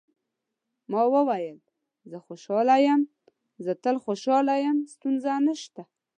[0.91, 1.57] ما وویل:
[2.09, 3.01] زه خوشاله یم،
[3.65, 5.81] زه تل خوشاله یم، ستونزه نشته.